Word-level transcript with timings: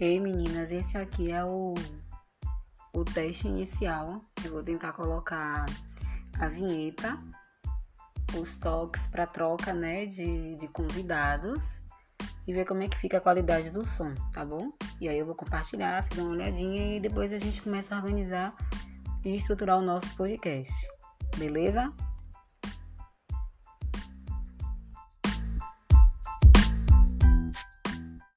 Ei 0.00 0.20
meninas, 0.20 0.70
esse 0.70 0.96
aqui 0.96 1.32
é 1.32 1.44
o, 1.44 1.74
o 2.94 3.04
teste 3.04 3.48
inicial. 3.48 4.22
Eu 4.44 4.52
vou 4.52 4.62
tentar 4.62 4.92
colocar 4.92 5.66
a 6.38 6.46
vinheta, 6.46 7.18
os 8.38 8.56
toques 8.56 9.08
para 9.08 9.26
troca 9.26 9.72
né, 9.72 10.06
de, 10.06 10.54
de 10.54 10.68
convidados 10.68 11.80
e 12.46 12.52
ver 12.52 12.64
como 12.64 12.84
é 12.84 12.88
que 12.88 12.96
fica 12.96 13.18
a 13.18 13.20
qualidade 13.20 13.70
do 13.70 13.84
som, 13.84 14.14
tá 14.32 14.44
bom? 14.44 14.68
E 15.00 15.08
aí 15.08 15.18
eu 15.18 15.26
vou 15.26 15.34
compartilhar, 15.34 16.00
se 16.04 16.10
dá 16.10 16.22
uma 16.22 16.30
olhadinha 16.30 16.96
e 16.96 17.00
depois 17.00 17.32
a 17.32 17.38
gente 17.38 17.60
começa 17.60 17.96
a 17.96 17.98
organizar 17.98 18.54
e 19.24 19.34
estruturar 19.34 19.80
o 19.80 19.82
nosso 19.82 20.14
podcast. 20.14 20.72
Beleza? 21.36 21.92